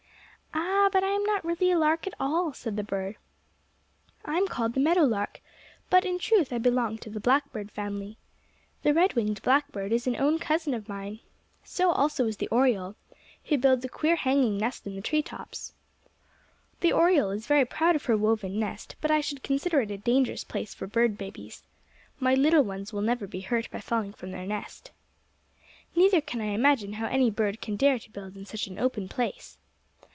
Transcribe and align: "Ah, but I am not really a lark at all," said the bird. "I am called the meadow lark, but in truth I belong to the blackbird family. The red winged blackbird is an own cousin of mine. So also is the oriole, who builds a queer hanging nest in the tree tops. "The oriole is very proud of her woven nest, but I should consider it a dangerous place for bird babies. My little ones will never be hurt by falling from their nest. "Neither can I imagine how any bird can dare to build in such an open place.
"Ah, 0.53 0.89
but 0.91 1.05
I 1.05 1.11
am 1.15 1.23
not 1.23 1.45
really 1.45 1.71
a 1.71 1.77
lark 1.77 2.05
at 2.05 2.13
all," 2.19 2.51
said 2.53 2.75
the 2.75 2.83
bird. 2.83 3.15
"I 4.25 4.35
am 4.35 4.45
called 4.47 4.73
the 4.73 4.81
meadow 4.81 5.03
lark, 5.03 5.39
but 5.89 6.03
in 6.03 6.19
truth 6.19 6.51
I 6.51 6.57
belong 6.57 6.97
to 6.97 7.09
the 7.09 7.21
blackbird 7.21 7.71
family. 7.71 8.17
The 8.83 8.93
red 8.93 9.13
winged 9.13 9.41
blackbird 9.41 9.93
is 9.93 10.05
an 10.05 10.17
own 10.17 10.37
cousin 10.37 10.73
of 10.73 10.89
mine. 10.89 11.21
So 11.63 11.91
also 11.91 12.25
is 12.27 12.35
the 12.37 12.49
oriole, 12.49 12.95
who 13.45 13.57
builds 13.57 13.85
a 13.85 13.89
queer 13.89 14.17
hanging 14.17 14.57
nest 14.57 14.85
in 14.85 14.95
the 14.97 15.01
tree 15.01 15.21
tops. 15.21 15.71
"The 16.81 16.91
oriole 16.91 17.29
is 17.31 17.47
very 17.47 17.63
proud 17.65 17.95
of 17.95 18.03
her 18.05 18.17
woven 18.17 18.59
nest, 18.59 18.97
but 18.99 19.11
I 19.11 19.21
should 19.21 19.43
consider 19.43 19.79
it 19.79 19.91
a 19.91 19.97
dangerous 19.97 20.43
place 20.43 20.73
for 20.73 20.87
bird 20.87 21.17
babies. 21.17 21.63
My 22.19 22.35
little 22.35 22.63
ones 22.65 22.91
will 22.91 23.01
never 23.01 23.27
be 23.27 23.41
hurt 23.41 23.71
by 23.71 23.79
falling 23.79 24.11
from 24.11 24.31
their 24.31 24.45
nest. 24.47 24.91
"Neither 25.95 26.19
can 26.19 26.41
I 26.41 26.47
imagine 26.47 26.93
how 26.93 27.07
any 27.07 27.29
bird 27.29 27.61
can 27.61 27.77
dare 27.77 27.99
to 27.99 28.11
build 28.11 28.35
in 28.35 28.45
such 28.45 28.67
an 28.67 28.77
open 28.77 29.07
place. 29.07 29.57